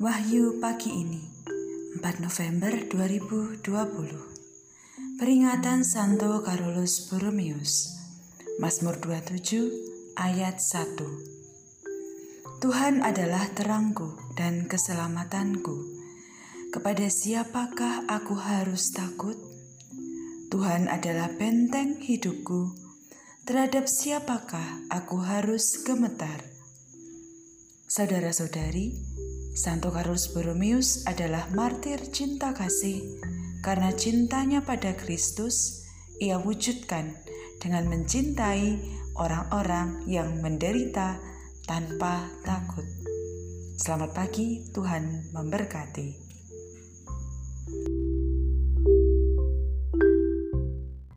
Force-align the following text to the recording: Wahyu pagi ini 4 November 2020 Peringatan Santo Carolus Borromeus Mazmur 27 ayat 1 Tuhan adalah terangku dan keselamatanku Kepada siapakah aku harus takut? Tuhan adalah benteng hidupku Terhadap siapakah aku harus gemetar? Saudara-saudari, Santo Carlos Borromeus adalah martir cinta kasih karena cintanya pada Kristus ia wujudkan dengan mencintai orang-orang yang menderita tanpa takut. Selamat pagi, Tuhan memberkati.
Wahyu 0.00 0.64
pagi 0.64 0.96
ini 0.96 1.20
4 2.00 2.24
November 2.24 2.72
2020 2.88 3.60
Peringatan 5.20 5.84
Santo 5.84 6.40
Carolus 6.40 7.12
Borromeus 7.12 8.00
Mazmur 8.56 8.96
27 8.96 10.16
ayat 10.16 10.56
1 10.56 12.64
Tuhan 12.64 13.04
adalah 13.04 13.44
terangku 13.52 14.16
dan 14.40 14.72
keselamatanku 14.72 15.76
Kepada 16.72 17.04
siapakah 17.12 18.08
aku 18.08 18.40
harus 18.40 18.96
takut? 18.96 19.36
Tuhan 20.48 20.88
adalah 20.88 21.28
benteng 21.36 22.00
hidupku 22.00 22.72
Terhadap 23.44 23.84
siapakah 23.84 24.80
aku 24.88 25.20
harus 25.20 25.76
gemetar? 25.84 26.40
Saudara-saudari, 27.84 28.96
Santo 29.60 29.92
Carlos 29.92 30.32
Borromeus 30.32 31.04
adalah 31.04 31.44
martir 31.52 32.00
cinta 32.08 32.56
kasih 32.56 33.20
karena 33.60 33.92
cintanya 33.92 34.64
pada 34.64 34.96
Kristus 34.96 35.84
ia 36.16 36.40
wujudkan 36.40 37.12
dengan 37.60 37.84
mencintai 37.92 38.80
orang-orang 39.20 40.08
yang 40.08 40.40
menderita 40.40 41.20
tanpa 41.68 42.24
takut. 42.40 42.88
Selamat 43.76 44.16
pagi, 44.16 44.64
Tuhan 44.72 45.28
memberkati. 45.36 46.29